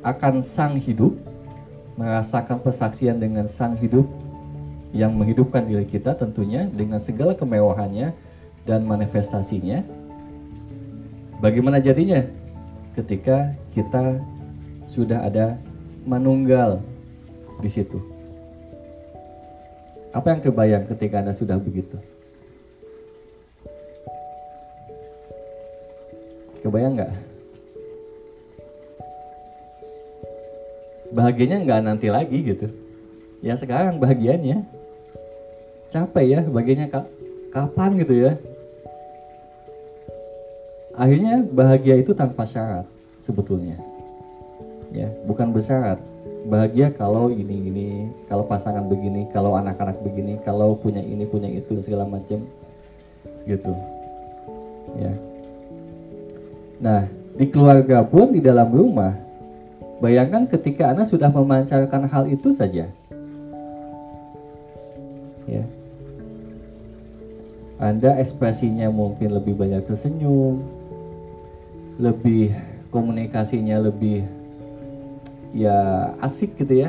[0.00, 1.12] akan sang hidup,
[1.98, 4.06] merasakan persaksian dengan sang hidup
[4.90, 8.10] yang menghidupkan diri kita tentunya dengan segala kemewahannya
[8.66, 9.86] dan manifestasinya.
[11.38, 12.26] Bagaimana jadinya
[12.98, 14.18] ketika kita
[14.90, 15.56] sudah ada
[16.04, 16.82] manunggal
[17.62, 18.02] di situ?
[20.10, 21.94] Apa yang kebayang ketika Anda sudah begitu?
[26.66, 27.29] Kebayang nggak?
[31.10, 32.66] Bahagianya nggak nanti lagi gitu.
[33.42, 34.62] Ya sekarang bahagianya.
[35.90, 37.02] Capek ya bahagianya ka
[37.50, 38.32] kapan gitu ya.
[41.00, 42.84] akhirnya bahagia itu tanpa syarat
[43.24, 43.80] sebetulnya
[44.92, 45.96] ya bukan bersyarat
[46.44, 47.86] bahagia kalau ini ini
[48.28, 52.44] kalau pasangan begini kalau anak-anak begini kalau punya ini punya itu segala macam
[53.48, 53.72] gitu
[55.00, 55.12] ya
[56.84, 59.16] nah di keluarga pun di dalam rumah
[60.00, 62.88] bayangkan ketika anda sudah memancarkan hal itu saja.
[65.44, 65.64] Ya.
[67.80, 70.80] Anda ekspresinya mungkin lebih banyak tersenyum
[72.00, 72.56] lebih
[72.88, 74.24] komunikasinya lebih
[75.52, 76.88] ya asik gitu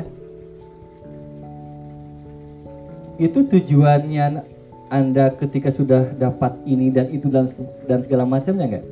[3.20, 4.42] Itu tujuannya
[4.88, 7.48] anda ketika sudah dapat ini dan itu dan
[7.84, 8.86] dan segala macamnya nggak?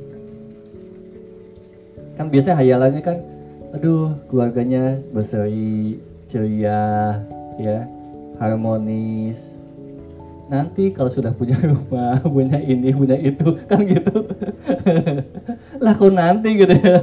[2.21, 3.17] Kan biasa hayalannya kan
[3.71, 7.19] aduh keluarganya berseri ceria
[7.59, 7.87] ya
[8.39, 9.39] harmonis.
[10.51, 14.27] Nanti kalau sudah punya rumah punya ini punya itu kan gitu.
[15.83, 16.99] Lah nanti gitu ya?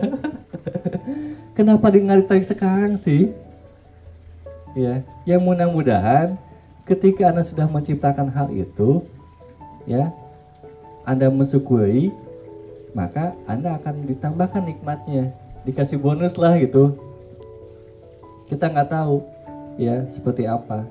[1.57, 3.33] Kenapa di tarik sekarang sih?
[4.77, 6.37] Ya yang mudah-mudahan
[6.89, 9.05] ketika anda sudah menciptakan hal itu
[9.85, 10.09] ya
[11.05, 12.13] anda mensyukuri
[12.97, 15.33] maka anda akan ditambahkan nikmatnya
[15.69, 16.97] dikasih bonus lah gitu.
[18.49, 19.21] Kita nggak tahu
[19.77, 20.89] ya seperti apa.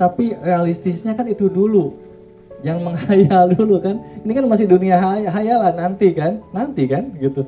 [0.00, 1.92] Tapi realistisnya kan itu dulu.
[2.64, 4.00] Jangan menghayal dulu kan.
[4.24, 6.40] Ini kan masih dunia hay hayalan nanti kan.
[6.56, 7.44] Nanti kan gitu.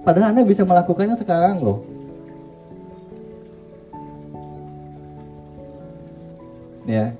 [0.00, 1.84] Padahal Anda bisa melakukannya sekarang loh.
[6.88, 7.12] Ya.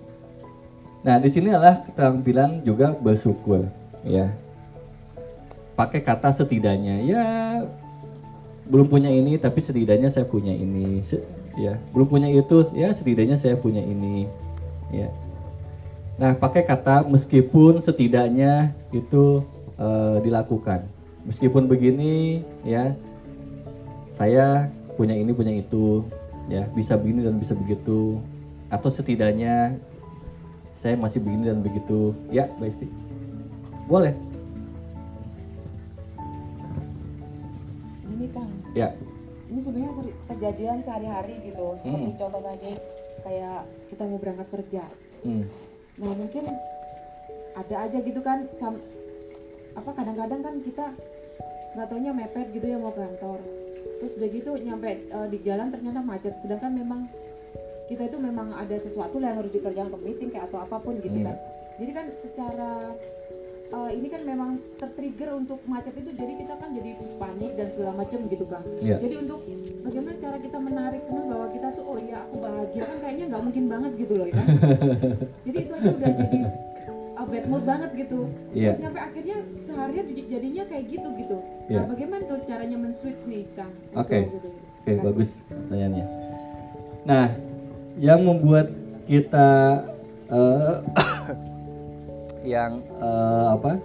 [1.03, 3.67] Nah, di sini adalah keterampilan juga bersyukur,
[4.07, 4.31] ya.
[5.75, 7.27] Pakai kata setidaknya, ya
[8.67, 11.03] belum punya ini tapi setidaknya saya punya ini,
[11.59, 11.79] ya.
[11.95, 14.27] Belum punya itu, ya setidaknya saya punya ini,
[14.91, 15.09] ya.
[16.17, 19.45] Nah, pakai kata meskipun setidaknya itu
[19.77, 20.89] uh, dilakukan.
[21.29, 22.97] Meskipun begini ya
[24.09, 26.07] saya punya ini punya itu.
[26.49, 28.17] Ya bisa begini dan bisa begitu.
[28.73, 29.77] Atau setidaknya
[30.81, 32.17] saya masih begini dan begitu.
[32.33, 32.87] Ya Mbak Isti.
[33.85, 34.17] Boleh
[38.77, 38.93] ya
[39.49, 39.93] ini sebenarnya
[40.29, 42.21] kejadian sehari-hari gitu seperti hmm.
[42.21, 42.73] contoh tadi
[43.25, 44.85] kayak kita mau berangkat kerja
[45.25, 45.45] hmm.
[45.97, 46.45] nah mungkin
[47.57, 48.45] ada aja gitu kan
[49.77, 50.93] apa kadang-kadang kan kita
[51.73, 53.41] nggak taunya mepet gitu ya mau kantor
[53.97, 57.09] terus udah gitu nyampe uh, di jalan ternyata macet sedangkan memang
[57.89, 61.17] kita itu memang ada sesuatu yang harus dikerjakan ke meeting kayak atau apa pun gitu
[61.17, 61.33] yeah.
[61.33, 61.37] kan
[61.81, 62.73] jadi kan secara
[63.73, 67.93] uh, ini kan memang tertrigger untuk macet itu jadi kita kan jadi panik dan segala
[67.99, 68.99] macam gitu kan yeah.
[69.01, 69.41] jadi untuk
[69.83, 73.43] bagaimana cara kita menarik teman bahwa kita tuh oh iya aku bahagia kan kayaknya nggak
[73.43, 74.43] mungkin banget gitu loh ya
[75.47, 76.39] jadi itu aja udah jadi
[77.17, 78.21] uh, bad mood banget gitu
[78.53, 78.75] yeah.
[78.75, 81.83] terus nyampe akhirnya seharian jadinya kayak gitu gitu yeah.
[81.83, 84.23] nah bagaimana tuh caranya men-switch nih kang oke okay.
[84.31, 84.49] gitu, gitu.
[84.51, 86.05] oke okay, bagus pertanyaannya
[87.07, 87.27] nah
[87.97, 88.69] yang membuat
[89.07, 89.81] kita
[90.29, 90.83] uh,
[92.47, 93.83] yang uh, apa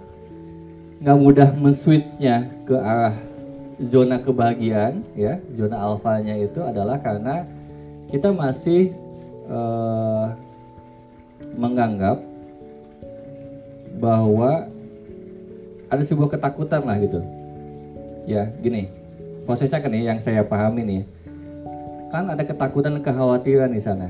[1.02, 3.18] nggak mudah men-switchnya ke arah
[3.90, 7.42] zona kebahagiaan ya zona alfanya itu adalah karena
[8.06, 8.94] kita masih
[9.50, 10.30] uh,
[11.58, 12.22] menganggap
[13.98, 14.70] bahwa
[15.92, 17.20] ada sebuah ketakutan lah gitu.
[18.24, 18.88] Ya, gini.
[19.44, 21.02] Prosesnya kan nih yang saya pahami nih.
[22.08, 24.08] Kan ada ketakutan kekhawatiran di sana.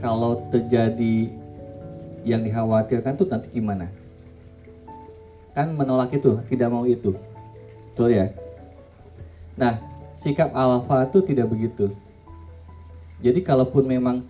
[0.00, 1.28] Kalau terjadi
[2.22, 3.90] yang dikhawatirkan tuh nanti gimana?
[5.54, 7.14] Kan menolak itu, tidak mau itu.
[7.92, 8.30] Betul ya?
[9.58, 9.82] Nah,
[10.14, 11.90] sikap alfa itu tidak begitu.
[13.18, 14.22] Jadi kalaupun memang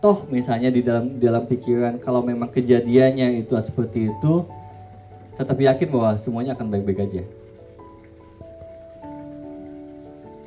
[0.00, 4.48] toh misalnya di dalam dalam pikiran kalau memang kejadiannya itu seperti itu
[5.36, 7.22] tetap yakin bahwa semuanya akan baik-baik aja.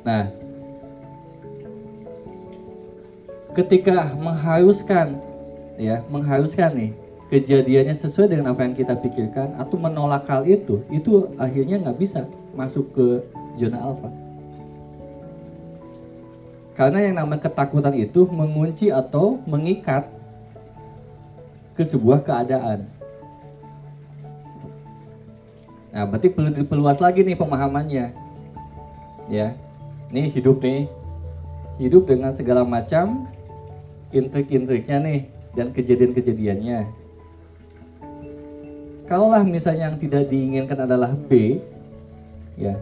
[0.02, 0.28] Nah,
[3.54, 5.22] ketika mengharuskan
[5.80, 6.92] ya, mengharuskan nih
[7.32, 12.28] kejadiannya sesuai dengan apa yang kita pikirkan atau menolak hal itu, itu akhirnya nggak bisa
[12.54, 13.06] masuk ke
[13.58, 14.10] zona alfa.
[16.74, 20.10] Karena yang namanya ketakutan itu mengunci atau mengikat
[21.78, 22.86] ke sebuah keadaan.
[25.94, 28.10] Nah, berarti perlu diperluas lagi nih pemahamannya.
[29.30, 29.54] Ya.
[30.10, 30.90] Nih hidup nih.
[31.78, 33.30] Hidup dengan segala macam
[34.10, 35.20] intrik-intriknya nih
[35.54, 36.86] dan kejadian-kejadiannya.
[39.06, 41.62] Kalaulah misalnya yang tidak diinginkan adalah B,
[42.58, 42.76] ya.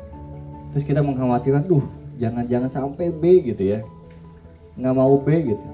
[0.72, 1.84] Terus kita mengkhawatirkan, duh
[2.22, 3.80] jangan-jangan sampai B gitu ya
[4.78, 5.68] nggak mau B gitu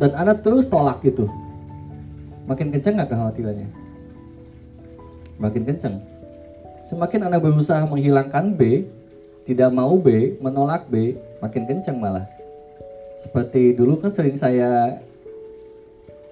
[0.00, 1.28] dan anak terus tolak gitu
[2.46, 3.68] makin kencang nggak kekhawatirannya?
[5.38, 6.02] Makin kencang.
[6.86, 8.86] Semakin Anda berusaha menghilangkan B,
[9.46, 12.26] tidak mau B, menolak B, makin kencang malah.
[13.22, 14.98] Seperti dulu kan sering saya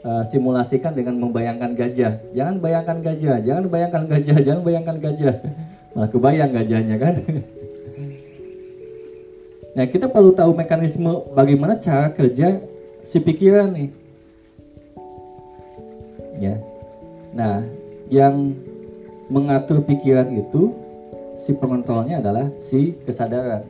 [0.03, 2.19] uh, simulasikan dengan membayangkan gajah.
[2.35, 5.35] Jangan bayangkan gajah, jangan bayangkan gajah, jangan bayangkan gajah.
[5.95, 7.15] Malah kebayang gajahnya kan.
[9.71, 12.59] Nah kita perlu tahu mekanisme bagaimana cara kerja
[13.07, 13.91] si pikiran nih.
[16.43, 16.59] Ya.
[17.31, 17.63] Nah,
[18.11, 18.59] yang
[19.31, 20.75] mengatur pikiran itu
[21.39, 23.63] si pengontrolnya adalah si kesadaran.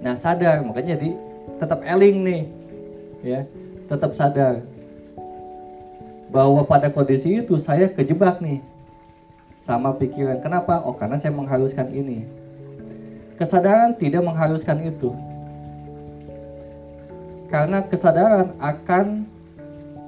[0.00, 1.12] Nah, sadar makanya jadi
[1.62, 2.42] tetap eling nih.
[3.22, 3.40] Ya,
[3.86, 4.66] tetap sadar
[6.34, 8.58] bahwa pada kondisi itu saya kejebak nih
[9.62, 10.42] sama pikiran.
[10.42, 10.82] Kenapa?
[10.82, 12.26] Oh, karena saya mengharuskan ini.
[13.38, 15.14] Kesadaran tidak mengharuskan itu.
[17.46, 19.28] Karena kesadaran akan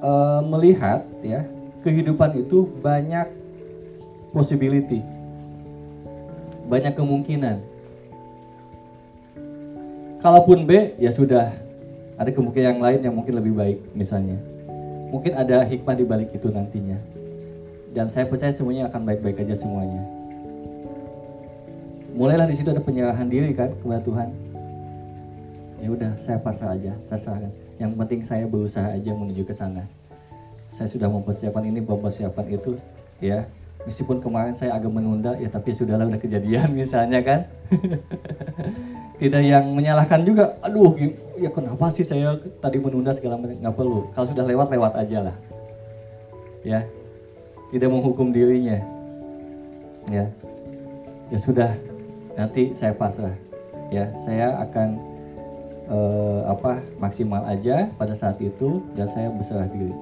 [0.00, 0.10] e,
[0.48, 1.44] melihat ya,
[1.86, 3.30] kehidupan itu banyak
[4.32, 5.04] possibility.
[6.66, 7.73] Banyak kemungkinan.
[10.24, 11.52] Kalaupun B, ya sudah.
[12.16, 14.40] Ada kemungkinan yang lain yang mungkin lebih baik misalnya.
[15.12, 16.96] Mungkin ada hikmah di balik itu nantinya.
[17.92, 20.00] Dan saya percaya semuanya akan baik-baik aja semuanya.
[22.16, 24.28] Mulailah di situ ada penyerahan diri kan kepada Tuhan.
[25.84, 27.52] Ya udah, saya pasrah aja, saya serahkan.
[27.76, 29.84] Yang penting saya berusaha aja menuju ke sana.
[30.72, 32.80] Saya sudah mempersiapkan ini, mempersiapkan itu,
[33.20, 33.44] ya.
[33.84, 37.40] Meskipun kemarin saya agak menunda, ya tapi sudahlah udah kejadian misalnya kan.
[39.14, 40.98] Tidak yang menyalahkan juga, aduh
[41.38, 44.10] ya kenapa sih saya tadi menunda segala macam, nggak perlu.
[44.10, 45.36] Kalau sudah lewat, lewat aja lah.
[46.66, 46.82] Ya,
[47.70, 48.82] tidak menghukum dirinya.
[50.10, 50.26] Ya,
[51.30, 51.70] ya sudah,
[52.34, 53.38] nanti saya pasrah.
[53.94, 54.88] Ya, saya akan
[55.86, 59.94] uh, apa maksimal aja pada saat itu dan saya berserah diri.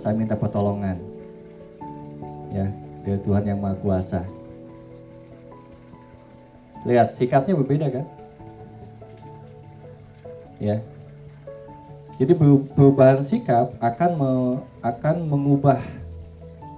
[0.00, 0.96] Saya minta pertolongan,
[2.48, 2.66] ya
[3.04, 4.22] dari Tuhan yang Maha Kuasa.
[6.84, 8.04] Lihat sikapnya berbeda kan?
[10.60, 10.80] Ya.
[12.16, 12.32] Jadi
[12.72, 14.30] perubahan sikap akan me,
[14.80, 15.84] akan mengubah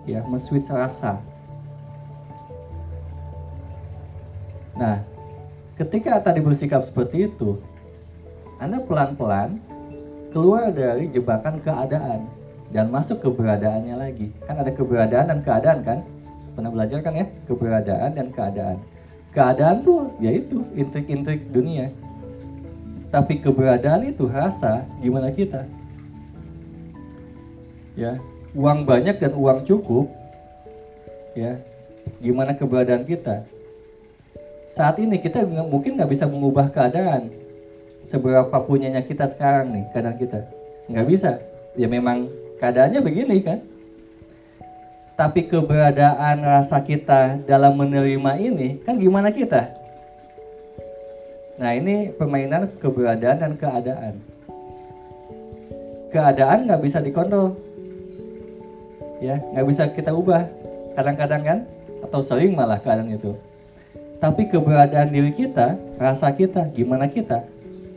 [0.03, 1.22] ya, men-switch rasa.
[4.74, 5.03] Nah,
[5.78, 7.59] ketika tadi bersikap seperti itu,
[8.59, 9.62] Anda pelan-pelan
[10.34, 12.26] keluar dari jebakan keadaan
[12.74, 14.34] dan masuk keberadaannya lagi.
[14.42, 15.99] Kan ada keberadaan dan keadaan kan?
[16.59, 17.26] Pernah belajar kan ya?
[17.46, 18.78] Keberadaan dan keadaan
[19.39, 21.95] keadaan tuh yaitu intrik-intrik dunia.
[23.14, 25.62] Tapi keberadaan itu rasa gimana kita?
[27.95, 28.18] Ya
[28.59, 30.11] uang banyak dan uang cukup
[31.39, 31.62] ya
[32.18, 33.47] gimana keberadaan kita?
[34.74, 37.30] Saat ini kita mungkin nggak bisa mengubah keadaan
[38.11, 40.43] seberapa punyanya kita sekarang nih keadaan kita.
[40.91, 41.30] Nggak bisa.
[41.78, 42.26] Ya memang
[42.59, 43.62] keadaannya begini kan
[45.19, 49.75] tapi keberadaan rasa kita dalam menerima ini, kan gimana kita?
[51.59, 54.14] Nah ini permainan keberadaan dan keadaan.
[56.14, 57.59] Keadaan nggak bisa dikontrol,
[59.19, 60.47] ya nggak bisa kita ubah.
[60.95, 61.59] Kadang-kadang kan,
[62.07, 63.35] atau sering malah keadaan itu.
[64.23, 67.43] Tapi keberadaan diri kita, rasa kita, gimana kita,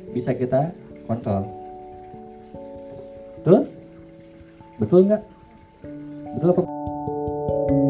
[0.09, 0.73] bisa kita
[1.05, 1.45] kontrol.
[3.37, 3.69] Betul?
[4.81, 5.23] Betul nggak?
[6.33, 6.80] Betul apa?
[7.51, 7.80] Thank you.